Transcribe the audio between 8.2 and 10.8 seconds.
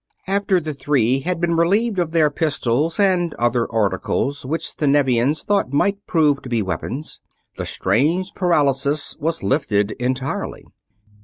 paralysis was lifted entirely.